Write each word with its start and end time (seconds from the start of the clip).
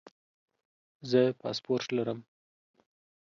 زه 1.09 1.21
پاسپورټ 1.41 1.85
لرم 1.97 2.19